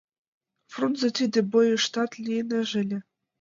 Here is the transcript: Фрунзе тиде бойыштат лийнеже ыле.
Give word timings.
Фрунзе 0.71 1.09
тиде 1.17 1.39
бойыштат 1.51 2.11
лийнеже 2.23 2.75
ыле. 2.83 2.99